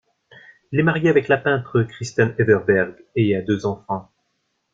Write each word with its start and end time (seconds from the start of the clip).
Il 0.71 0.79
est 0.79 0.83
marié 0.83 1.11
avec 1.11 1.27
la 1.27 1.37
peintre 1.37 1.83
Kristen 1.83 2.33
Everberg 2.39 2.95
et 3.15 3.35
a 3.35 3.43
deux 3.43 3.67
enfants. 3.67 4.09